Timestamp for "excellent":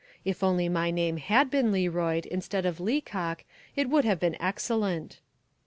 4.41-5.19